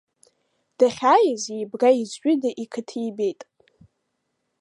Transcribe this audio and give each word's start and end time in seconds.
Дахьааиз 0.77 1.43
еибга-еизҩыда 1.55 2.49
иқыҭа 2.63 2.97
ибеит. 3.07 3.41